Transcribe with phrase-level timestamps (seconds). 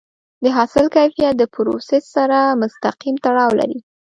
[0.43, 3.79] د حاصل کیفیت د پروسس سره مستقیم تړاو لري.